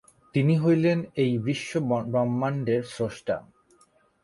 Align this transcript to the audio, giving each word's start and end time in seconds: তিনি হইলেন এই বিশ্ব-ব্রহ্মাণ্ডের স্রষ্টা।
তিনি 0.35 0.53
হইলেন 0.57 0.99
এই 1.15 1.31
বিশ্ব-ব্রহ্মাণ্ডের 1.37 2.83
স্রষ্টা। 2.85 3.35